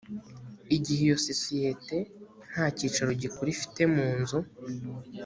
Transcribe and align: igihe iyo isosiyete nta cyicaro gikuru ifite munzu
igihe 0.75 1.01
iyo 1.05 1.15
isosiyete 1.19 1.97
nta 2.51 2.65
cyicaro 2.75 3.11
gikuru 3.21 3.47
ifite 3.55 3.81
munzu 3.95 4.39